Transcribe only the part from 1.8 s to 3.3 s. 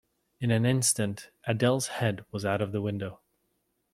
head was out of the window.